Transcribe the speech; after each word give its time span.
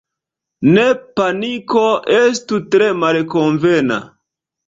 Ne, 0.75 0.85
paniko 1.19 1.83
estus 2.17 2.65
tre 2.77 2.87
malkonvena. 3.05 4.01